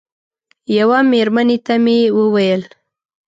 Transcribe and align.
یوه 0.77 0.99
مېرمنې 1.11 1.57
ته 1.65 1.75
مې 1.83 1.97
وویل. 2.19 2.61